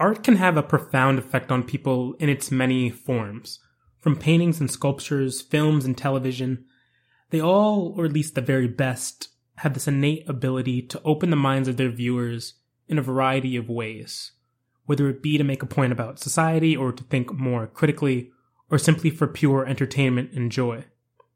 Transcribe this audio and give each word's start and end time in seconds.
Art 0.00 0.24
can 0.24 0.36
have 0.36 0.56
a 0.56 0.62
profound 0.62 1.18
effect 1.18 1.52
on 1.52 1.62
people 1.62 2.14
in 2.14 2.30
its 2.30 2.50
many 2.50 2.88
forms. 2.88 3.58
From 3.98 4.16
paintings 4.16 4.58
and 4.58 4.70
sculptures, 4.70 5.42
films 5.42 5.84
and 5.84 5.96
television, 5.96 6.64
they 7.28 7.40
all, 7.40 7.92
or 7.98 8.06
at 8.06 8.12
least 8.14 8.34
the 8.34 8.40
very 8.40 8.66
best, 8.66 9.28
have 9.56 9.74
this 9.74 9.86
innate 9.86 10.26
ability 10.26 10.80
to 10.80 11.02
open 11.04 11.28
the 11.28 11.36
minds 11.36 11.68
of 11.68 11.76
their 11.76 11.90
viewers 11.90 12.54
in 12.88 12.98
a 12.98 13.02
variety 13.02 13.56
of 13.56 13.68
ways, 13.68 14.32
whether 14.86 15.06
it 15.10 15.22
be 15.22 15.36
to 15.36 15.44
make 15.44 15.62
a 15.62 15.66
point 15.66 15.92
about 15.92 16.18
society 16.18 16.74
or 16.74 16.92
to 16.92 17.04
think 17.04 17.34
more 17.34 17.66
critically, 17.66 18.30
or 18.70 18.78
simply 18.78 19.10
for 19.10 19.26
pure 19.26 19.66
entertainment 19.66 20.32
and 20.32 20.50
joy. 20.50 20.82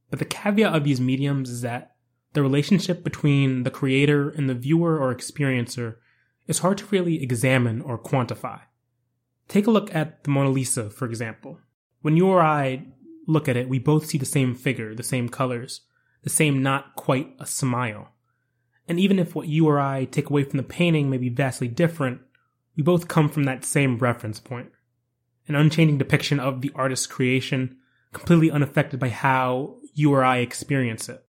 But 0.09 0.21
the 0.21 0.25
caveat 0.25 0.75
of 0.75 0.85
these 0.85 1.03
mediums 1.03 1.51
is 1.51 1.61
that 1.61 1.97
the 2.33 2.41
relationship 2.41 3.05
between 3.05 3.65
the 3.65 3.71
creator 3.71 4.31
and 4.31 4.49
the 4.49 4.55
viewer 4.55 4.99
or 4.99 5.15
experiencer 5.15 5.97
is 6.47 6.59
hard 6.59 6.79
to 6.79 6.87
really 6.87 7.23
examine 7.23 7.81
or 7.81 7.99
quantify. 7.99 8.61
Take 9.49 9.67
a 9.67 9.71
look 9.71 9.95
at 9.95 10.25
the 10.25 10.31
Mona 10.31 10.51
Lisa, 10.51 10.91
for 10.91 11.07
example. 11.07 11.59
When 12.03 12.17
you 12.17 12.27
or 12.27 12.41
I 12.41 12.87
look 13.27 13.49
at 13.49 13.57
it, 13.57 13.69
we 13.69 13.79
both 13.79 14.07
see 14.07 14.19
the 14.19 14.27
same 14.27 14.55
figure, 14.55 14.95
the 14.95 15.03
same 15.03 15.29
colors, 15.29 15.83
the 16.23 16.31
same 16.31 16.63
not 16.63 16.97
quite 16.97 17.35
a 17.39 17.47
smile. 17.47 18.09
And 18.87 19.01
even 19.01 19.19
if 19.19 19.35
what 19.35 19.49
you 19.49 19.67
or 19.67 19.81
I 19.81 20.05
take 20.05 20.29
away 20.29 20.45
from 20.45 20.59
the 20.59 20.63
painting 20.63 21.09
may 21.09 21.17
be 21.17 21.31
vastly 21.31 21.69
different, 21.69 22.21
we 22.77 22.83
both 22.83 23.09
come 23.09 23.29
from 23.29 23.45
that 23.45 23.65
same 23.65 23.99
reference 23.99 24.41
point. 24.41 24.71
An 25.49 25.55
unchanging 25.55 25.99
depiction 25.99 26.41
of 26.41 26.61
the 26.61 26.73
artist's 26.75 27.07
creation, 27.07 27.77
completely 28.13 28.51
unaffected 28.51 29.01
by 29.01 29.09
how 29.11 29.77
you 29.95 30.13
or 30.13 30.25
I 30.25 30.39
experience 30.39 31.09
it 31.09 31.25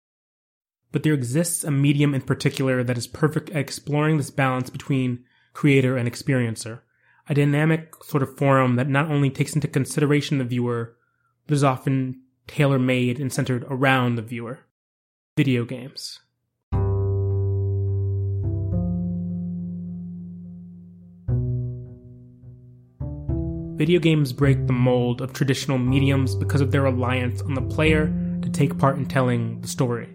but 0.92 1.02
there 1.02 1.14
exists 1.14 1.64
a 1.64 1.70
medium 1.70 2.14
in 2.14 2.22
particular 2.22 2.82
that 2.82 2.98
is 2.98 3.06
perfect 3.06 3.50
at 3.50 3.56
exploring 3.56 4.16
this 4.16 4.30
balance 4.30 4.70
between 4.70 5.24
creator 5.52 5.96
and 5.96 6.10
experiencer. 6.10 6.80
A 7.28 7.34
dynamic 7.34 7.94
sort 8.02 8.22
of 8.22 8.36
forum 8.36 8.76
that 8.76 8.88
not 8.88 9.10
only 9.10 9.30
takes 9.30 9.54
into 9.54 9.68
consideration 9.68 10.38
the 10.38 10.44
viewer, 10.44 10.96
but 11.46 11.54
is 11.54 11.64
often 11.64 12.22
tailor 12.46 12.78
made 12.78 13.20
and 13.20 13.32
centered 13.32 13.64
around 13.68 14.16
the 14.16 14.22
viewer. 14.22 14.60
Video 15.36 15.64
games. 15.64 16.18
Video 23.76 23.98
games 23.98 24.32
break 24.34 24.66
the 24.66 24.74
mold 24.74 25.22
of 25.22 25.32
traditional 25.32 25.78
mediums 25.78 26.34
because 26.34 26.60
of 26.60 26.70
their 26.70 26.82
reliance 26.82 27.40
on 27.40 27.54
the 27.54 27.62
player 27.62 28.12
to 28.42 28.50
take 28.50 28.76
part 28.76 28.98
in 28.98 29.06
telling 29.06 29.58
the 29.62 29.68
story. 29.68 30.08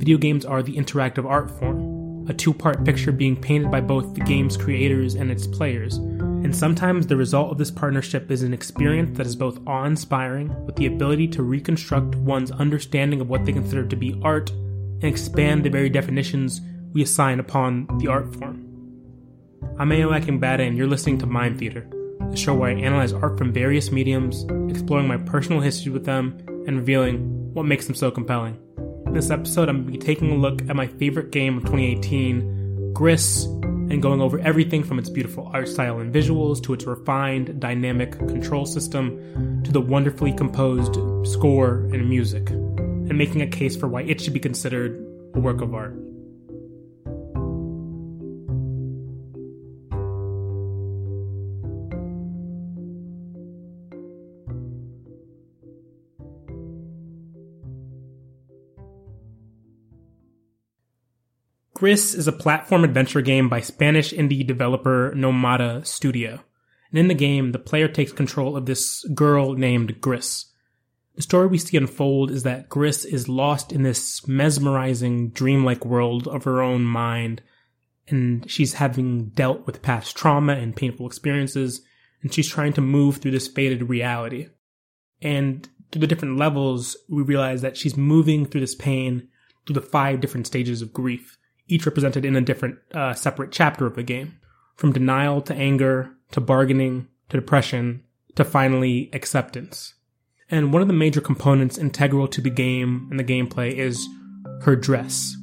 Video 0.00 0.16
games 0.16 0.46
are 0.46 0.62
the 0.62 0.76
interactive 0.76 1.28
art 1.28 1.50
form, 1.58 2.26
a 2.26 2.32
two 2.32 2.54
part 2.54 2.86
picture 2.86 3.12
being 3.12 3.36
painted 3.36 3.70
by 3.70 3.82
both 3.82 4.14
the 4.14 4.22
game's 4.22 4.56
creators 4.56 5.14
and 5.14 5.30
its 5.30 5.46
players. 5.46 5.98
And 5.98 6.56
sometimes 6.56 7.06
the 7.06 7.18
result 7.18 7.52
of 7.52 7.58
this 7.58 7.70
partnership 7.70 8.30
is 8.30 8.42
an 8.42 8.54
experience 8.54 9.18
that 9.18 9.26
is 9.26 9.36
both 9.36 9.60
awe 9.66 9.84
inspiring, 9.84 10.48
with 10.64 10.76
the 10.76 10.86
ability 10.86 11.28
to 11.28 11.42
reconstruct 11.42 12.14
one's 12.14 12.50
understanding 12.50 13.20
of 13.20 13.28
what 13.28 13.44
they 13.44 13.52
consider 13.52 13.84
to 13.84 13.94
be 13.94 14.18
art 14.22 14.48
and 14.48 15.04
expand 15.04 15.64
the 15.64 15.68
very 15.68 15.90
definitions 15.90 16.62
we 16.94 17.02
assign 17.02 17.38
upon 17.38 17.86
the 17.98 18.08
art 18.08 18.34
form. 18.36 18.66
I'm 19.78 19.90
Ayo 19.90 20.18
Akingbade, 20.18 20.66
and 20.66 20.78
you're 20.78 20.86
listening 20.86 21.18
to 21.18 21.26
Mind 21.26 21.58
Theater, 21.58 21.86
the 22.30 22.38
show 22.38 22.54
where 22.54 22.70
I 22.70 22.80
analyze 22.80 23.12
art 23.12 23.36
from 23.36 23.52
various 23.52 23.92
mediums, 23.92 24.46
exploring 24.70 25.08
my 25.08 25.18
personal 25.18 25.60
history 25.60 25.92
with 25.92 26.06
them, 26.06 26.38
and 26.66 26.78
revealing 26.78 27.52
what 27.52 27.66
makes 27.66 27.84
them 27.84 27.94
so 27.94 28.10
compelling. 28.10 28.58
This 29.12 29.28
episode, 29.30 29.68
I'm 29.68 29.82
going 29.82 29.92
to 29.92 29.98
be 29.98 29.98
taking 29.98 30.30
a 30.30 30.36
look 30.36 30.62
at 30.68 30.76
my 30.76 30.86
favorite 30.86 31.32
game 31.32 31.56
of 31.56 31.64
2018, 31.64 32.92
Gris, 32.92 33.44
and 33.44 34.00
going 34.00 34.20
over 34.20 34.38
everything 34.38 34.84
from 34.84 35.00
its 35.00 35.10
beautiful 35.10 35.50
art 35.52 35.66
style 35.66 35.98
and 35.98 36.14
visuals 36.14 36.62
to 36.62 36.74
its 36.74 36.84
refined, 36.84 37.58
dynamic 37.58 38.12
control 38.12 38.66
system 38.66 39.62
to 39.64 39.72
the 39.72 39.80
wonderfully 39.80 40.32
composed 40.32 40.94
score 41.26 41.78
and 41.92 42.08
music, 42.08 42.50
and 42.50 43.18
making 43.18 43.42
a 43.42 43.48
case 43.48 43.76
for 43.76 43.88
why 43.88 44.02
it 44.02 44.20
should 44.20 44.32
be 44.32 44.38
considered 44.38 45.04
a 45.34 45.40
work 45.40 45.60
of 45.60 45.74
art. 45.74 45.96
Gris 61.80 62.12
is 62.12 62.28
a 62.28 62.32
platform 62.32 62.84
adventure 62.84 63.22
game 63.22 63.48
by 63.48 63.62
Spanish 63.62 64.12
indie 64.12 64.46
developer 64.46 65.14
Nomada 65.16 65.86
Studio. 65.86 66.40
And 66.90 66.98
in 66.98 67.08
the 67.08 67.14
game, 67.14 67.52
the 67.52 67.58
player 67.58 67.88
takes 67.88 68.12
control 68.12 68.54
of 68.54 68.66
this 68.66 69.02
girl 69.14 69.54
named 69.54 69.98
Gris. 69.98 70.44
The 71.14 71.22
story 71.22 71.46
we 71.46 71.56
see 71.56 71.78
unfold 71.78 72.32
is 72.32 72.42
that 72.42 72.68
Gris 72.68 73.06
is 73.06 73.30
lost 73.30 73.72
in 73.72 73.82
this 73.82 74.28
mesmerizing, 74.28 75.30
dreamlike 75.30 75.86
world 75.86 76.28
of 76.28 76.44
her 76.44 76.60
own 76.60 76.82
mind, 76.82 77.40
and 78.08 78.50
she's 78.50 78.74
having 78.74 79.30
dealt 79.30 79.64
with 79.64 79.80
past 79.80 80.14
trauma 80.14 80.52
and 80.52 80.76
painful 80.76 81.06
experiences, 81.06 81.80
and 82.20 82.30
she's 82.30 82.50
trying 82.50 82.74
to 82.74 82.82
move 82.82 83.16
through 83.16 83.30
this 83.30 83.48
faded 83.48 83.88
reality. 83.88 84.48
And 85.22 85.66
through 85.90 86.02
the 86.02 86.06
different 86.06 86.36
levels, 86.36 86.98
we 87.08 87.22
realize 87.22 87.62
that 87.62 87.78
she's 87.78 87.96
moving 87.96 88.44
through 88.44 88.60
this 88.60 88.74
pain 88.74 89.28
through 89.64 89.80
the 89.80 89.80
five 89.80 90.20
different 90.20 90.46
stages 90.46 90.82
of 90.82 90.92
grief 90.92 91.38
each 91.70 91.86
represented 91.86 92.24
in 92.24 92.36
a 92.36 92.40
different 92.40 92.78
uh, 92.92 93.14
separate 93.14 93.52
chapter 93.52 93.86
of 93.86 93.96
the 93.96 94.02
game. 94.02 94.36
From 94.76 94.92
denial 94.92 95.42
to 95.42 95.54
anger 95.54 96.12
to 96.32 96.40
bargaining 96.40 97.08
to 97.28 97.36
depression 97.36 98.02
to 98.36 98.44
finally 98.44 99.10
acceptance. 99.12 99.94
And 100.50 100.72
one 100.72 100.82
of 100.82 100.88
the 100.88 100.94
major 100.94 101.20
components 101.20 101.78
integral 101.78 102.26
to 102.28 102.40
the 102.40 102.50
game 102.50 103.06
and 103.10 103.20
the 103.20 103.24
gameplay 103.24 103.72
is 103.72 104.08
her 104.62 104.74
dress. 104.74 105.36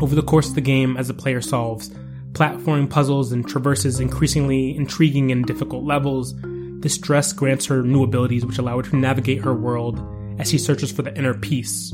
Over 0.00 0.14
the 0.14 0.22
course 0.22 0.48
of 0.48 0.54
the 0.54 0.60
game, 0.60 0.96
as 0.96 1.08
the 1.08 1.14
player 1.14 1.40
solves 1.40 1.90
platforming 2.32 2.88
puzzles 2.88 3.32
and 3.32 3.48
traverses 3.48 4.00
increasingly 4.00 4.76
intriguing 4.76 5.32
and 5.32 5.44
difficult 5.44 5.84
levels, 5.84 6.34
this 6.80 6.98
dress 6.98 7.32
grants 7.32 7.66
her 7.66 7.82
new 7.82 8.04
abilities 8.04 8.44
which 8.44 8.58
allow 8.58 8.76
her 8.76 8.82
to 8.82 8.96
navigate 8.96 9.42
her 9.42 9.54
world 9.54 9.98
as 10.38 10.48
she 10.50 10.58
searches 10.58 10.92
for 10.92 11.02
the 11.02 11.16
inner 11.16 11.34
peace, 11.34 11.92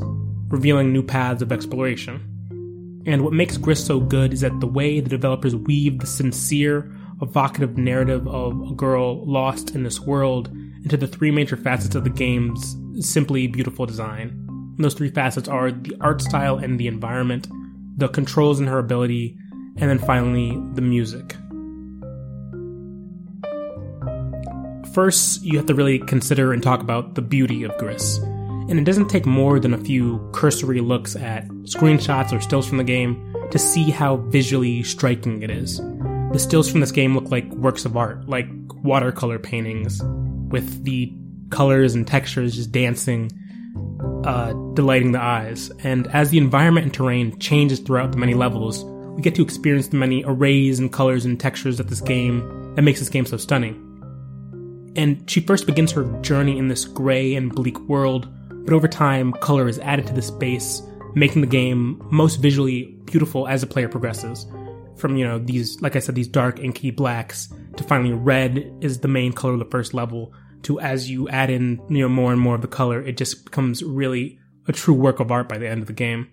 revealing 0.49 0.91
new 0.91 1.03
paths 1.03 1.41
of 1.41 1.51
exploration. 1.51 2.31
And 3.05 3.23
what 3.23 3.33
makes 3.33 3.57
Gris 3.57 3.85
so 3.85 3.99
good 3.99 4.33
is 4.33 4.41
that 4.41 4.59
the 4.59 4.67
way 4.67 4.99
the 4.99 5.09
developers 5.09 5.55
weave 5.55 5.99
the 5.99 6.07
sincere, 6.07 6.91
evocative 7.21 7.77
narrative 7.77 8.27
of 8.27 8.71
a 8.71 8.73
girl 8.73 9.25
lost 9.25 9.75
in 9.75 9.83
this 9.83 9.99
world 9.99 10.49
into 10.83 10.97
the 10.97 11.07
three 11.07 11.31
major 11.31 11.55
facets 11.55 11.95
of 11.95 12.03
the 12.03 12.09
game's 12.09 12.75
simply 12.99 13.47
beautiful 13.47 13.85
design. 13.85 14.29
And 14.75 14.83
those 14.83 14.93
three 14.93 15.09
facets 15.09 15.47
are 15.47 15.71
the 15.71 15.95
art 16.01 16.21
style 16.21 16.57
and 16.57 16.79
the 16.79 16.87
environment, 16.87 17.47
the 17.97 18.07
controls 18.07 18.59
and 18.59 18.67
her 18.67 18.79
ability, 18.79 19.37
and 19.77 19.89
then 19.89 19.99
finally 19.99 20.51
the 20.73 20.81
music. 20.81 21.35
First, 24.93 25.43
you 25.43 25.57
have 25.57 25.65
to 25.67 25.75
really 25.75 25.99
consider 25.99 26.53
and 26.53 26.63
talk 26.63 26.81
about 26.81 27.15
the 27.15 27.21
beauty 27.21 27.63
of 27.63 27.77
Gris 27.77 28.19
and 28.67 28.79
it 28.79 28.83
doesn't 28.83 29.09
take 29.09 29.25
more 29.25 29.59
than 29.59 29.73
a 29.73 29.77
few 29.77 30.27
cursory 30.33 30.81
looks 30.81 31.15
at 31.15 31.47
screenshots 31.63 32.31
or 32.31 32.41
stills 32.41 32.67
from 32.67 32.77
the 32.77 32.83
game 32.83 33.35
to 33.51 33.59
see 33.59 33.91
how 33.91 34.17
visually 34.17 34.81
striking 34.83 35.43
it 35.43 35.51
is. 35.51 35.79
The 36.31 36.39
stills 36.39 36.69
from 36.69 36.79
this 36.79 36.91
game 36.91 37.13
look 37.13 37.29
like 37.29 37.47
works 37.53 37.85
of 37.85 37.95
art, 37.95 38.27
like 38.27 38.47
watercolor 38.83 39.39
paintings, 39.39 40.01
with 40.49 40.83
the 40.83 41.13
colors 41.51 41.93
and 41.93 42.07
textures 42.07 42.55
just 42.55 42.71
dancing, 42.71 43.31
uh, 44.25 44.53
delighting 44.73 45.11
the 45.11 45.21
eyes. 45.21 45.69
And 45.83 46.07
as 46.07 46.31
the 46.31 46.39
environment 46.39 46.85
and 46.85 46.93
terrain 46.93 47.37
changes 47.39 47.79
throughout 47.79 48.11
the 48.11 48.17
many 48.17 48.33
levels, 48.33 48.83
we 48.83 49.21
get 49.21 49.35
to 49.35 49.43
experience 49.43 49.87
the 49.87 49.97
many 49.97 50.23
arrays 50.25 50.79
and 50.79 50.91
colors 50.91 51.23
and 51.23 51.39
textures 51.39 51.77
that 51.77 51.87
this 51.87 52.01
game 52.01 52.73
that 52.75 52.81
makes 52.81 52.99
this 52.99 53.09
game 53.09 53.25
so 53.25 53.37
stunning. 53.37 53.81
And 54.97 55.29
she 55.29 55.39
first 55.39 55.65
begins 55.65 55.91
her 55.91 56.03
journey 56.21 56.57
in 56.57 56.67
this 56.67 56.85
gray 56.85 57.35
and 57.35 57.53
bleak 57.53 57.79
world 57.81 58.27
but 58.65 58.73
over 58.73 58.87
time, 58.87 59.31
color 59.33 59.67
is 59.67 59.79
added 59.79 60.07
to 60.07 60.13
the 60.13 60.21
space, 60.21 60.81
making 61.13 61.41
the 61.41 61.47
game 61.47 62.05
most 62.11 62.37
visually 62.37 62.97
beautiful 63.05 63.47
as 63.47 63.61
the 63.61 63.67
player 63.67 63.87
progresses. 63.87 64.45
From, 64.97 65.15
you 65.15 65.25
know, 65.25 65.39
these, 65.39 65.79
like 65.81 65.95
I 65.95 65.99
said, 65.99 66.15
these 66.15 66.27
dark 66.27 66.59
inky 66.59 66.91
blacks 66.91 67.53
to 67.77 67.83
finally 67.83 68.13
red 68.13 68.73
is 68.81 68.99
the 68.99 69.07
main 69.07 69.33
color 69.33 69.53
of 69.53 69.59
the 69.59 69.65
first 69.65 69.93
level 69.93 70.33
to 70.65 70.79
as 70.79 71.09
you 71.09 71.29
add 71.29 71.51
in, 71.51 71.79
you 71.89 71.99
know, 71.99 72.09
more 72.09 72.31
and 72.31 72.41
more 72.41 72.55
of 72.55 72.61
the 72.61 72.67
color, 72.67 73.01
it 73.01 73.17
just 73.17 73.45
becomes 73.45 73.83
really 73.83 74.39
a 74.67 74.71
true 74.71 74.95
work 74.95 75.19
of 75.19 75.31
art 75.31 75.47
by 75.47 75.59
the 75.59 75.69
end 75.69 75.81
of 75.81 75.87
the 75.87 75.93
game. 75.93 76.27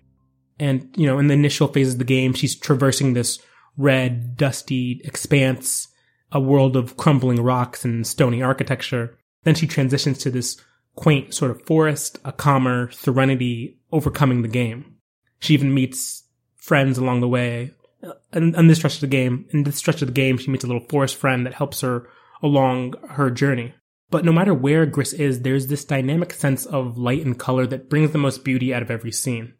And, 0.59 0.89
you 0.95 1.05
know, 1.05 1.19
in 1.19 1.27
the 1.27 1.35
initial 1.35 1.67
phases 1.67 1.93
of 1.93 1.99
the 1.99 2.05
game, 2.05 2.33
she's 2.33 2.59
traversing 2.59 3.13
this 3.13 3.39
red, 3.77 4.35
dusty 4.35 5.01
expanse, 5.03 5.87
a 6.31 6.39
world 6.39 6.75
of 6.75 6.97
crumbling 6.97 7.43
rocks 7.43 7.85
and 7.85 8.07
stony 8.07 8.41
architecture. 8.41 9.17
Then 9.43 9.53
she 9.53 9.67
transitions 9.67 10.17
to 10.19 10.31
this 10.31 10.59
quaint 10.95 11.33
sort 11.33 11.51
of 11.51 11.65
forest, 11.65 12.19
a 12.23 12.31
calmer 12.31 12.91
serenity 12.91 13.77
overcoming 13.91 14.41
the 14.41 14.47
game. 14.47 14.95
She 15.39 15.53
even 15.53 15.73
meets 15.73 16.23
friends 16.55 16.97
along 16.97 17.21
the 17.21 17.27
way 17.27 17.73
uh, 18.03 18.13
in, 18.33 18.53
in 18.55 18.67
this 18.67 18.79
stretch 18.79 18.95
of 18.95 19.01
the 19.01 19.07
game, 19.07 19.45
in 19.51 19.63
this 19.63 19.77
stretch 19.77 20.01
of 20.01 20.07
the 20.07 20.13
game, 20.13 20.37
she 20.37 20.51
meets 20.51 20.63
a 20.63 20.67
little 20.67 20.85
forest 20.89 21.15
friend 21.15 21.45
that 21.45 21.53
helps 21.53 21.81
her 21.81 22.07
along 22.41 22.93
her 23.11 23.29
journey. 23.29 23.73
But 24.09 24.25
no 24.25 24.31
matter 24.31 24.53
where 24.53 24.85
Gris 24.85 25.13
is, 25.13 25.41
there's 25.41 25.67
this 25.67 25.85
dynamic 25.85 26.33
sense 26.33 26.65
of 26.65 26.97
light 26.97 27.25
and 27.25 27.39
color 27.39 27.65
that 27.67 27.89
brings 27.89 28.11
the 28.11 28.17
most 28.17 28.43
beauty 28.43 28.73
out 28.73 28.81
of 28.81 28.91
every 28.91 29.11
scene. 29.11 29.53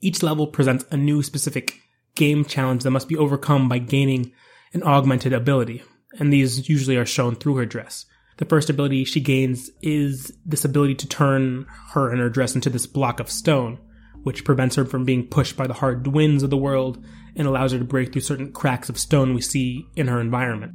Each 0.00 0.22
level 0.22 0.48
presents 0.48 0.84
a 0.90 0.96
new 0.96 1.22
specific 1.22 1.78
game 2.14 2.44
challenge 2.44 2.82
that 2.82 2.90
must 2.90 3.08
be 3.08 3.16
overcome 3.16 3.68
by 3.68 3.78
gaining 3.78 4.32
an 4.72 4.82
augmented 4.82 5.32
ability, 5.32 5.82
and 6.18 6.32
these 6.32 6.68
usually 6.68 6.96
are 6.96 7.06
shown 7.06 7.36
through 7.36 7.56
her 7.56 7.66
dress. 7.66 8.04
The 8.38 8.44
first 8.44 8.68
ability 8.68 9.04
she 9.04 9.20
gains 9.20 9.70
is 9.80 10.32
this 10.44 10.64
ability 10.64 10.96
to 10.96 11.08
turn 11.08 11.66
her 11.92 12.10
and 12.10 12.20
her 12.20 12.28
dress 12.28 12.54
into 12.54 12.68
this 12.68 12.86
block 12.86 13.18
of 13.18 13.30
stone, 13.30 13.78
which 14.24 14.44
prevents 14.44 14.76
her 14.76 14.84
from 14.84 15.04
being 15.04 15.26
pushed 15.26 15.56
by 15.56 15.66
the 15.66 15.74
hard 15.74 16.06
winds 16.06 16.42
of 16.42 16.50
the 16.50 16.56
world 16.56 17.02
and 17.34 17.48
allows 17.48 17.72
her 17.72 17.78
to 17.78 17.84
break 17.84 18.12
through 18.12 18.22
certain 18.22 18.52
cracks 18.52 18.88
of 18.88 18.98
stone 18.98 19.34
we 19.34 19.40
see 19.40 19.86
in 19.96 20.08
her 20.08 20.20
environment. 20.20 20.74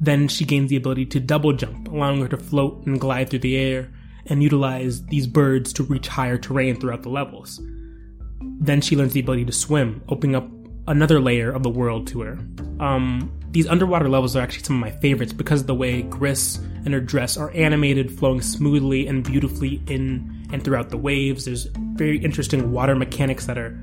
Then 0.00 0.28
she 0.28 0.46
gains 0.46 0.70
the 0.70 0.76
ability 0.76 1.06
to 1.06 1.20
double 1.20 1.52
jump, 1.52 1.88
allowing 1.88 2.22
her 2.22 2.28
to 2.28 2.38
float 2.38 2.86
and 2.86 2.98
glide 2.98 3.28
through 3.28 3.40
the 3.40 3.58
air 3.58 3.92
and 4.26 4.42
utilize 4.42 5.04
these 5.06 5.26
birds 5.26 5.74
to 5.74 5.82
reach 5.82 6.08
higher 6.08 6.38
terrain 6.38 6.80
throughout 6.80 7.02
the 7.02 7.10
levels. 7.10 7.60
Then 8.40 8.80
she 8.80 8.96
learns 8.96 9.12
the 9.12 9.20
ability 9.20 9.44
to 9.46 9.52
swim, 9.52 10.02
opening 10.08 10.36
up 10.36 10.48
another 10.86 11.20
layer 11.20 11.50
of 11.50 11.62
the 11.62 11.70
world 11.70 12.06
to 12.08 12.20
her. 12.22 12.38
Um, 12.78 13.30
these 13.50 13.66
underwater 13.66 14.08
levels 14.08 14.36
are 14.36 14.40
actually 14.40 14.64
some 14.64 14.76
of 14.76 14.80
my 14.80 14.98
favorites 15.00 15.32
because 15.32 15.62
of 15.62 15.66
the 15.66 15.74
way 15.74 16.02
Gris 16.02 16.60
and 16.84 16.94
her 16.94 17.00
dress 17.00 17.36
are 17.36 17.50
animated, 17.52 18.10
flowing 18.10 18.40
smoothly 18.40 19.06
and 19.06 19.24
beautifully 19.24 19.82
in 19.86 20.48
and 20.52 20.64
throughout 20.64 20.90
the 20.90 20.96
waves. 20.96 21.44
There's 21.44 21.64
very 21.94 22.18
interesting 22.18 22.72
water 22.72 22.94
mechanics 22.94 23.46
that 23.46 23.58
are 23.58 23.78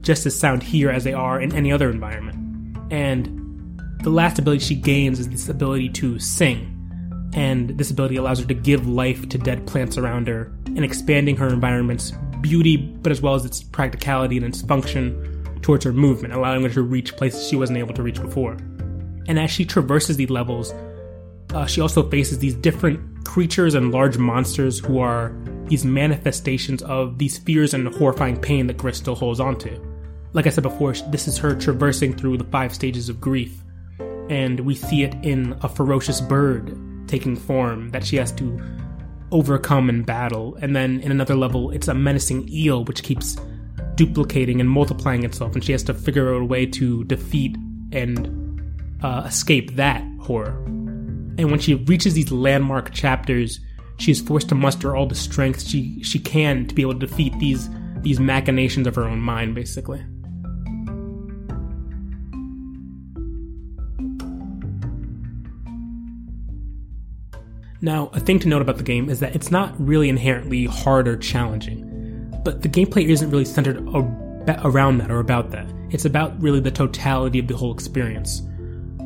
just 0.00 0.26
as 0.26 0.38
sound 0.38 0.62
here 0.62 0.90
as 0.90 1.04
they 1.04 1.12
are 1.12 1.40
in 1.40 1.54
any 1.54 1.72
other 1.72 1.90
environment. 1.90 2.82
And 2.90 3.82
the 4.02 4.10
last 4.10 4.38
ability 4.38 4.64
she 4.64 4.74
gains 4.74 5.18
is 5.18 5.28
this 5.28 5.48
ability 5.48 5.90
to 5.90 6.18
sing. 6.18 6.74
And 7.34 7.76
this 7.76 7.90
ability 7.90 8.16
allows 8.16 8.40
her 8.40 8.46
to 8.46 8.54
give 8.54 8.88
life 8.88 9.28
to 9.28 9.38
dead 9.38 9.66
plants 9.66 9.98
around 9.98 10.28
her 10.28 10.52
and 10.66 10.84
expanding 10.84 11.36
her 11.36 11.48
environment's 11.48 12.12
beauty, 12.40 12.76
but 12.76 13.12
as 13.12 13.20
well 13.20 13.34
as 13.34 13.44
its 13.44 13.62
practicality 13.62 14.36
and 14.36 14.46
its 14.46 14.62
function 14.62 15.60
towards 15.60 15.84
her 15.84 15.92
movement, 15.92 16.32
allowing 16.32 16.62
her 16.62 16.70
to 16.70 16.82
reach 16.82 17.16
places 17.16 17.46
she 17.46 17.56
wasn't 17.56 17.78
able 17.78 17.92
to 17.94 18.02
reach 18.02 18.20
before. 18.20 18.52
And 19.26 19.38
as 19.38 19.50
she 19.50 19.64
traverses 19.64 20.16
these 20.16 20.30
levels, 20.30 20.72
uh, 21.54 21.66
she 21.66 21.80
also 21.80 22.08
faces 22.08 22.38
these 22.38 22.54
different 22.54 23.24
creatures 23.24 23.74
and 23.74 23.90
large 23.90 24.18
monsters 24.18 24.78
who 24.78 24.98
are 24.98 25.34
these 25.66 25.84
manifestations 25.84 26.82
of 26.82 27.18
these 27.18 27.38
fears 27.38 27.74
and 27.74 27.88
horrifying 27.94 28.38
pain 28.38 28.66
that 28.66 28.76
Gris 28.76 28.98
still 28.98 29.14
holds 29.14 29.40
onto. 29.40 29.80
Like 30.32 30.46
I 30.46 30.50
said 30.50 30.62
before, 30.62 30.92
this 30.92 31.26
is 31.28 31.38
her 31.38 31.54
traversing 31.54 32.14
through 32.14 32.38
the 32.38 32.44
five 32.44 32.74
stages 32.74 33.08
of 33.08 33.20
grief, 33.20 33.62
and 34.28 34.60
we 34.60 34.74
see 34.74 35.02
it 35.02 35.14
in 35.22 35.56
a 35.62 35.68
ferocious 35.68 36.20
bird 36.20 36.76
taking 37.06 37.36
form 37.36 37.90
that 37.90 38.04
she 38.04 38.16
has 38.16 38.30
to 38.32 38.60
overcome 39.30 39.88
in 39.88 40.02
battle. 40.02 40.56
And 40.60 40.76
then 40.76 41.00
in 41.00 41.10
another 41.10 41.34
level, 41.34 41.70
it's 41.70 41.88
a 41.88 41.94
menacing 41.94 42.48
eel 42.50 42.84
which 42.84 43.02
keeps 43.02 43.36
duplicating 43.94 44.60
and 44.60 44.68
multiplying 44.68 45.24
itself, 45.24 45.54
and 45.54 45.64
she 45.64 45.72
has 45.72 45.82
to 45.84 45.94
figure 45.94 46.34
out 46.34 46.42
a 46.42 46.44
way 46.44 46.66
to 46.66 47.04
defeat 47.04 47.56
and 47.92 48.60
uh, 49.02 49.24
escape 49.26 49.76
that 49.76 50.02
horror. 50.20 50.62
And 51.38 51.50
when 51.52 51.60
she 51.60 51.74
reaches 51.74 52.14
these 52.14 52.32
landmark 52.32 52.92
chapters, 52.92 53.60
she 53.98 54.10
is 54.10 54.20
forced 54.20 54.48
to 54.48 54.54
muster 54.54 54.96
all 54.96 55.06
the 55.06 55.14
strength 55.14 55.62
she 55.62 56.02
she 56.02 56.18
can 56.18 56.66
to 56.66 56.74
be 56.74 56.82
able 56.82 56.94
to 56.94 57.06
defeat 57.06 57.32
these 57.38 57.70
these 58.02 58.20
machinations 58.20 58.86
of 58.86 58.94
her 58.96 59.04
own 59.04 59.20
mind, 59.20 59.54
basically. 59.54 60.04
Now, 67.80 68.10
a 68.12 68.18
thing 68.18 68.40
to 68.40 68.48
note 68.48 68.60
about 68.60 68.76
the 68.76 68.82
game 68.82 69.08
is 69.08 69.20
that 69.20 69.36
it's 69.36 69.52
not 69.52 69.72
really 69.78 70.08
inherently 70.08 70.64
hard 70.66 71.06
or 71.06 71.16
challenging, 71.16 72.34
but 72.44 72.62
the 72.62 72.68
gameplay 72.68 73.08
isn't 73.08 73.30
really 73.30 73.44
centered 73.44 73.78
around 74.64 74.98
that 74.98 75.12
or 75.12 75.20
about 75.20 75.52
that. 75.52 75.72
It's 75.90 76.04
about 76.04 76.40
really 76.42 76.58
the 76.58 76.72
totality 76.72 77.38
of 77.38 77.46
the 77.46 77.56
whole 77.56 77.72
experience. 77.72 78.42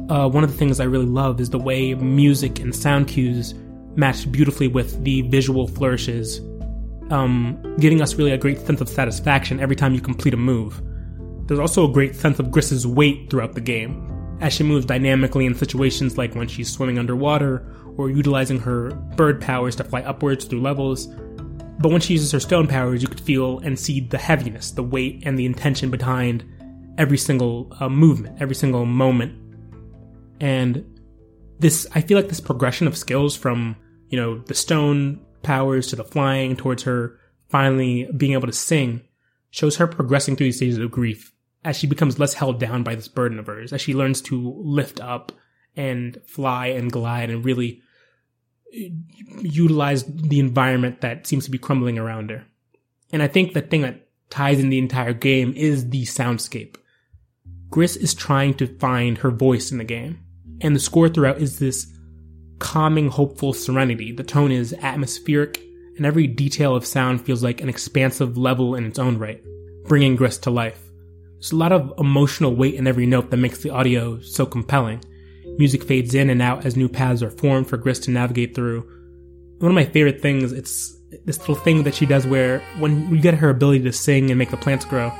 Uh, 0.08 0.28
one 0.28 0.44
of 0.44 0.50
the 0.50 0.56
things 0.56 0.81
I 0.81 0.84
really 0.84 1.06
love 1.06 1.40
is 1.40 1.50
the 1.50 1.58
way 1.58 1.94
music 1.94 2.58
and 2.58 2.75
sound 2.75 3.08
cues 3.08 3.54
match 3.94 4.31
beautifully 4.31 4.69
with 4.69 5.02
the 5.04 5.22
visual 5.22 5.69
flourishes, 5.69 6.40
um, 7.10 7.76
giving 7.78 8.02
us 8.02 8.14
really 8.14 8.32
a 8.32 8.38
great 8.38 8.58
sense 8.60 8.81
of 8.81 8.88
satisfaction 8.88 9.60
every 9.60 9.76
time 9.76 9.94
you 9.94 10.00
complete 10.00 10.34
a 10.34 10.37
move. 10.37 10.82
There's 11.46 11.60
also 11.60 11.88
a 11.88 11.93
great 11.93 12.16
sense 12.16 12.38
of 12.38 12.50
Gris's 12.50 12.87
weight 12.87 13.31
throughout 13.31 13.54
the 13.54 13.60
game, 13.60 14.38
as 14.40 14.52
she 14.52 14.64
moves 14.64 14.87
dynamically 14.87 15.46
in 15.46 15.54
situations 15.54 16.19
like 16.19 16.34
when 16.34 16.49
she's 16.49 16.70
swimming 16.70 16.99
underwater 16.99 17.66
or 17.96 18.10
utilizing 18.10 18.58
her 18.58 18.90
bird 19.16 19.40
powers 19.40 19.76
to 19.76 19.84
fly 19.84 20.00
upwards 20.02 20.44
through 20.44 20.62
levels. 20.62 21.06
But 21.78 21.90
when 21.90 22.00
she 22.00 22.14
uses 22.14 22.32
her 22.32 22.40
stone 22.40 22.66
powers, 22.66 23.02
you 23.02 23.08
could 23.08 23.20
feel 23.20 23.58
and 23.60 23.78
see 23.78 24.00
the 24.00 24.19
heaviness, 24.19 24.70
the 24.70 24.82
weight, 24.82 25.22
and 25.26 25.38
the 25.38 25.46
intention 25.46 25.90
behind 25.90 26.44
every 26.96 27.19
single 27.19 27.72
uh, 27.81 27.88
movement, 27.88 28.40
every 28.40 28.54
single 28.54 28.87
moment. 28.87 29.38
And 30.42 31.00
this, 31.60 31.86
I 31.94 32.00
feel 32.00 32.18
like 32.18 32.28
this 32.28 32.40
progression 32.40 32.88
of 32.88 32.96
skills 32.96 33.36
from, 33.36 33.76
you 34.08 34.20
know, 34.20 34.40
the 34.40 34.54
stone 34.54 35.24
powers 35.42 35.86
to 35.86 35.96
the 35.96 36.04
flying 36.04 36.56
towards 36.56 36.82
her 36.82 37.18
finally 37.48 38.08
being 38.16 38.32
able 38.32 38.48
to 38.48 38.52
sing 38.52 39.02
shows 39.50 39.76
her 39.76 39.86
progressing 39.86 40.34
through 40.34 40.48
these 40.48 40.56
stages 40.56 40.78
of 40.78 40.90
grief 40.90 41.32
as 41.64 41.76
she 41.76 41.86
becomes 41.86 42.18
less 42.18 42.34
held 42.34 42.58
down 42.58 42.82
by 42.82 42.96
this 42.96 43.06
burden 43.06 43.38
of 43.38 43.46
hers, 43.46 43.72
as 43.72 43.80
she 43.80 43.94
learns 43.94 44.20
to 44.20 44.52
lift 44.64 45.00
up 45.00 45.30
and 45.76 46.20
fly 46.26 46.66
and 46.66 46.90
glide 46.90 47.30
and 47.30 47.44
really 47.44 47.80
utilize 49.42 50.04
the 50.04 50.40
environment 50.40 51.02
that 51.02 51.26
seems 51.26 51.44
to 51.44 51.52
be 51.52 51.58
crumbling 51.58 51.98
around 51.98 52.30
her. 52.30 52.44
And 53.12 53.22
I 53.22 53.28
think 53.28 53.52
the 53.52 53.60
thing 53.60 53.82
that 53.82 54.08
ties 54.28 54.58
in 54.58 54.70
the 54.70 54.78
entire 54.78 55.12
game 55.12 55.52
is 55.54 55.90
the 55.90 56.02
soundscape. 56.02 56.76
Gris 57.70 57.94
is 57.94 58.12
trying 58.12 58.54
to 58.54 58.66
find 58.78 59.18
her 59.18 59.30
voice 59.30 59.70
in 59.70 59.78
the 59.78 59.84
game, 59.84 60.18
and 60.62 60.75
the 60.75 60.81
score 60.81 61.09
throughout 61.09 61.41
is 61.41 61.59
this 61.59 61.87
calming, 62.59 63.09
hopeful 63.09 63.53
serenity. 63.53 64.12
The 64.12 64.23
tone 64.23 64.53
is 64.53 64.73
atmospheric, 64.73 65.61
and 65.97 66.06
every 66.06 66.26
detail 66.26 66.75
of 66.75 66.87
sound 66.87 67.25
feels 67.25 67.43
like 67.43 67.61
an 67.61 67.69
expansive 67.69 68.38
level 68.38 68.75
in 68.75 68.87
its 68.87 68.99
own 68.99 69.19
right, 69.19 69.43
bringing 69.85 70.17
Gris 70.17 70.38
to 70.38 70.50
life. 70.50 70.81
There's 71.35 71.53
a 71.53 71.56
lot 71.56 71.73
of 71.73 71.93
emotional 71.99 72.55
weight 72.55 72.75
in 72.75 72.87
every 72.87 73.06
note 73.06 73.31
that 73.31 73.37
makes 73.37 73.59
the 73.59 73.70
audio 73.70 74.20
so 74.20 74.47
compelling, 74.47 75.03
Music 75.59 75.85
fades 75.85 76.14
in 76.14 76.31
and 76.31 76.40
out 76.40 76.64
as 76.64 76.76
new 76.76 76.88
paths 76.88 77.23
are 77.23 77.31
formed 77.31 77.69
for 77.69 77.76
Gris 77.76 77.99
to 78.00 78.11
navigate 78.11 78.54
through. 78.54 78.81
One 79.59 79.71
of 79.71 79.75
my 79.75 79.85
favorite 79.85 80.21
things, 80.21 80.52
it's 80.52 80.97
this 81.25 81.38
little 81.40 81.54
thing 81.54 81.83
that 81.83 81.95
she 81.95 82.07
does 82.07 82.26
where 82.26 82.61
when 82.78 83.14
you 83.14 83.21
get 83.21 83.35
her 83.35 83.50
ability 83.50 83.85
to 83.85 83.92
sing 83.92 84.31
and 84.31 84.38
make 84.38 84.50
the 84.50 84.57
plants 84.57 84.85
grow, 84.85 85.12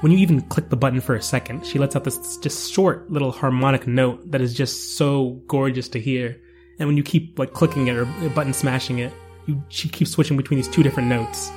when 0.00 0.12
you 0.12 0.18
even 0.18 0.40
click 0.42 0.68
the 0.68 0.76
button 0.76 1.00
for 1.00 1.14
a 1.14 1.22
second, 1.22 1.66
she 1.66 1.78
lets 1.78 1.96
out 1.96 2.04
this 2.04 2.36
just 2.38 2.72
short 2.72 3.10
little 3.10 3.32
harmonic 3.32 3.86
note 3.86 4.30
that 4.30 4.40
is 4.40 4.54
just 4.54 4.96
so 4.96 5.42
gorgeous 5.46 5.88
to 5.90 6.00
hear. 6.00 6.40
And 6.78 6.88
when 6.88 6.96
you 6.96 7.02
keep 7.02 7.38
like 7.38 7.52
clicking 7.52 7.86
it 7.88 7.96
or 7.96 8.04
button 8.30 8.52
smashing 8.52 8.98
it, 8.98 9.12
you, 9.46 9.62
she 9.68 9.88
keeps 9.88 10.10
switching 10.10 10.36
between 10.36 10.58
these 10.58 10.68
two 10.68 10.82
different 10.82 11.08
notes 11.08 11.50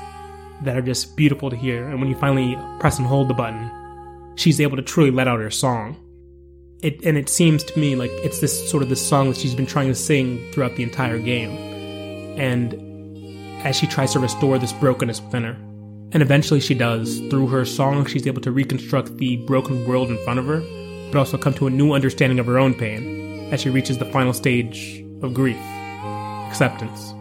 that 0.61 0.77
are 0.77 0.81
just 0.81 1.17
beautiful 1.17 1.49
to 1.49 1.55
hear. 1.55 1.87
And 1.87 1.99
when 1.99 2.09
you 2.09 2.15
finally 2.15 2.57
press 2.79 2.97
and 2.97 3.07
hold 3.07 3.27
the 3.27 3.33
button, 3.33 3.69
she's 4.35 4.61
able 4.61 4.77
to 4.77 4.83
truly 4.83 5.11
let 5.11 5.27
out 5.27 5.39
her 5.39 5.51
song 5.51 5.97
it 6.81 7.03
and 7.03 7.17
it 7.17 7.29
seems 7.29 7.63
to 7.63 7.77
me 7.79 7.95
like 7.95 8.11
it's 8.23 8.39
this 8.39 8.69
sort 8.69 8.81
of 8.81 8.89
this 8.89 9.05
song 9.05 9.29
that 9.29 9.37
she's 9.37 9.55
been 9.55 9.65
trying 9.65 9.87
to 9.87 9.95
sing 9.95 10.39
throughout 10.51 10.75
the 10.75 10.83
entire 10.83 11.19
game 11.19 11.51
and 12.39 12.73
as 13.65 13.75
she 13.75 13.85
tries 13.85 14.13
to 14.13 14.19
restore 14.19 14.57
this 14.57 14.71
brokenness 14.73 15.21
within 15.21 15.43
her 15.43 15.57
and 16.11 16.23
eventually 16.23 16.59
she 16.59 16.73
does 16.73 17.19
through 17.29 17.47
her 17.47 17.65
song 17.65 18.05
she's 18.05 18.27
able 18.27 18.41
to 18.41 18.51
reconstruct 18.51 19.17
the 19.17 19.37
broken 19.45 19.87
world 19.87 20.09
in 20.09 20.23
front 20.23 20.39
of 20.39 20.45
her 20.45 20.61
but 21.11 21.19
also 21.19 21.37
come 21.37 21.53
to 21.53 21.67
a 21.67 21.69
new 21.69 21.93
understanding 21.93 22.39
of 22.39 22.45
her 22.45 22.57
own 22.57 22.73
pain 22.73 23.51
as 23.51 23.61
she 23.61 23.69
reaches 23.69 23.97
the 23.97 24.05
final 24.05 24.33
stage 24.33 25.03
of 25.21 25.33
grief 25.33 25.57
acceptance 26.47 27.13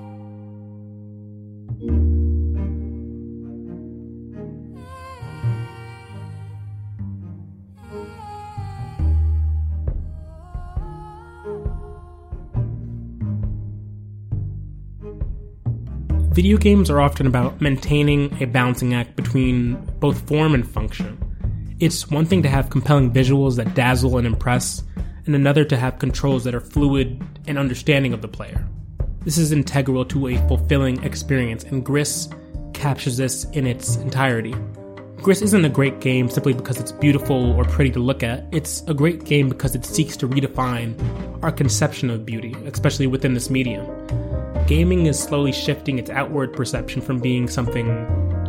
Video 16.38 16.57
games 16.57 16.88
are 16.88 17.00
often 17.00 17.26
about 17.26 17.61
maintaining 17.61 18.40
a 18.40 18.47
balancing 18.47 18.95
act 18.95 19.16
between 19.16 19.75
both 19.99 20.21
form 20.28 20.54
and 20.54 20.64
function. 20.71 21.18
It's 21.80 22.12
one 22.12 22.26
thing 22.26 22.45
to 22.45 22.49
have 22.49 22.71
compelling 22.71 23.12
visuals 23.12 23.57
that 23.57 23.75
dazzle 23.75 24.18
and 24.18 24.25
impress, 24.25 24.85
and 25.26 25.35
another 25.35 25.64
to 25.64 25.76
have 25.76 25.99
controls 25.99 26.45
that 26.45 26.54
are 26.54 26.61
fluid 26.61 27.21
and 27.49 27.59
understanding 27.59 28.12
of 28.12 28.23
the 28.23 28.28
player. 28.28 28.64
This 29.25 29.37
is 29.37 29.50
integral 29.50 30.04
to 30.04 30.28
a 30.28 30.37
fulfilling 30.47 31.02
experience, 31.02 31.64
and 31.64 31.85
Gris 31.85 32.28
captures 32.73 33.16
this 33.16 33.42
in 33.47 33.66
its 33.66 33.97
entirety. 33.97 34.54
Gris 35.16 35.42
isn't 35.42 35.64
a 35.64 35.68
great 35.68 35.99
game 35.99 36.30
simply 36.30 36.52
because 36.52 36.78
it's 36.78 36.92
beautiful 36.92 37.50
or 37.54 37.64
pretty 37.64 37.90
to 37.90 37.99
look 37.99 38.23
at. 38.23 38.47
It's 38.52 38.83
a 38.83 38.95
great 38.95 39.25
game 39.25 39.49
because 39.49 39.75
it 39.75 39.85
seeks 39.85 40.16
to 40.18 40.28
redefine 40.28 40.95
our 41.42 41.50
conception 41.50 42.11
of 42.11 42.25
beauty, 42.25 42.54
especially 42.64 43.09
within 43.09 43.35
this 43.35 43.50
medium. 43.50 43.85
Gaming 44.68 45.06
is 45.06 45.18
slowly 45.18 45.50
shifting 45.50 45.98
its 45.98 46.10
outward 46.10 46.52
perception 46.52 47.00
from 47.00 47.20
being 47.20 47.48
something, 47.48 47.87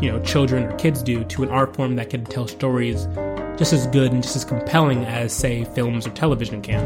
you 0.02 0.12
know, 0.12 0.20
children 0.22 0.64
or 0.64 0.76
kids 0.76 1.02
do 1.02 1.24
to 1.24 1.44
an 1.44 1.50
art 1.50 1.74
form 1.74 1.96
that 1.96 2.10
can 2.10 2.26
tell 2.26 2.46
stories 2.46 3.08
just 3.58 3.72
as 3.72 3.88
good 3.88 4.12
and 4.12 4.22
just 4.22 4.36
as 4.36 4.44
compelling 4.44 5.06
as, 5.06 5.32
say, 5.32 5.64
films 5.64 6.06
or 6.06 6.10
television 6.10 6.62
can. 6.62 6.86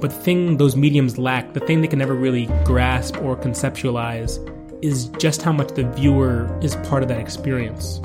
But 0.00 0.08
the 0.08 0.16
thing 0.16 0.56
those 0.56 0.74
mediums 0.74 1.18
lack, 1.18 1.52
the 1.52 1.60
thing 1.60 1.82
they 1.82 1.86
can 1.86 1.98
never 1.98 2.14
really 2.14 2.46
grasp 2.64 3.18
or 3.18 3.36
conceptualize, 3.36 4.38
is 4.82 5.08
just 5.18 5.42
how 5.42 5.52
much 5.52 5.74
the 5.74 5.84
viewer 5.90 6.48
is 6.62 6.76
part 6.76 7.02
of 7.02 7.10
that 7.10 7.20
experience. 7.20 8.00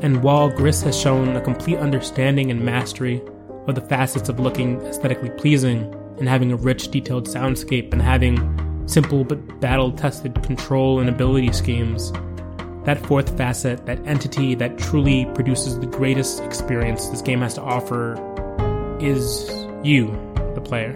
And 0.00 0.24
while 0.24 0.50
Gris 0.50 0.82
has 0.82 1.00
shown 1.00 1.36
a 1.36 1.40
complete 1.40 1.78
understanding 1.78 2.50
and 2.50 2.64
mastery 2.64 3.22
of 3.68 3.76
the 3.76 3.82
facets 3.82 4.28
of 4.28 4.40
looking 4.40 4.80
aesthetically 4.80 5.30
pleasing 5.30 5.94
and 6.18 6.28
having 6.28 6.50
a 6.50 6.56
rich, 6.56 6.90
detailed 6.90 7.28
soundscape 7.28 7.92
and 7.92 8.02
having 8.02 8.58
simple 8.86 9.24
but 9.24 9.60
battle 9.60 9.92
tested 9.92 10.42
control 10.42 11.00
and 11.00 11.08
ability 11.08 11.52
schemes, 11.52 12.12
that 12.84 12.98
fourth 13.06 13.36
facet, 13.36 13.86
that 13.86 14.04
entity 14.06 14.54
that 14.56 14.78
truly 14.78 15.26
produces 15.34 15.78
the 15.78 15.86
greatest 15.86 16.42
experience 16.42 17.08
this 17.08 17.22
game 17.22 17.40
has 17.40 17.54
to 17.54 17.62
offer, 17.62 18.14
is 19.00 19.48
you, 19.82 20.06
the 20.54 20.60
player. 20.60 20.92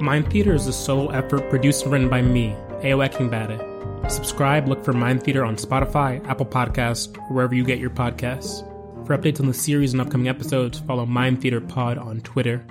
Mind 0.00 0.30
Theater 0.30 0.54
is 0.54 0.66
a 0.66 0.72
solo 0.72 1.08
effort 1.08 1.48
produced 1.48 1.84
and 1.84 1.92
written 1.92 2.10
by 2.10 2.20
me, 2.20 2.50
Ayo 2.82 3.08
Akingbade. 3.08 4.10
Subscribe, 4.10 4.68
look 4.68 4.84
for 4.84 4.92
Mind 4.92 5.22
Theater 5.22 5.46
on 5.46 5.56
Spotify, 5.56 6.22
Apple 6.28 6.44
Podcasts, 6.44 7.16
wherever 7.30 7.54
you 7.54 7.64
get 7.64 7.78
your 7.78 7.88
podcasts. 7.88 8.70
For 9.04 9.16
updates 9.16 9.38
on 9.38 9.46
the 9.46 9.54
series 9.54 9.92
and 9.92 10.00
upcoming 10.00 10.28
episodes, 10.28 10.78
follow 10.78 11.04
Mind 11.04 11.42
Theater 11.42 11.60
Pod 11.60 11.98
on 11.98 12.22
Twitter. 12.22 12.64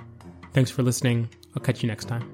Thanks 0.52 0.70
for 0.70 0.82
listening. 0.82 1.28
I'll 1.54 1.62
catch 1.62 1.82
you 1.82 1.86
next 1.86 2.06
time. 2.06 2.33